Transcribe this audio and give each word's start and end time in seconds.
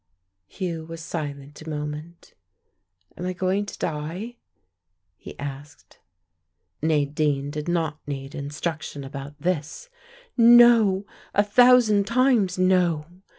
Hugh 0.47 0.83
was 0.85 0.99
silent 0.99 1.61
a 1.61 1.69
moment. 1.69 2.33
"Am 3.19 3.23
I 3.27 3.33
going 3.33 3.67
to 3.67 3.77
die?" 3.77 4.37
he 5.15 5.37
asked. 5.37 5.99
Nadine 6.81 7.51
did 7.51 7.67
not 7.67 7.99
need 8.07 8.33
instruction 8.33 9.03
about 9.03 9.39
this. 9.39 9.89
"No, 10.35 11.05
a 11.35 11.43
thousand 11.43 12.07
times, 12.07 12.57
no!" 12.57 13.05